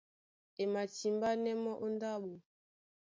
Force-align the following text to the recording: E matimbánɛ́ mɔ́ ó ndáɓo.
E 0.61 0.63
matimbánɛ́ 0.73 1.53
mɔ́ 1.63 1.73
ó 1.85 1.87
ndáɓo. 1.95 2.31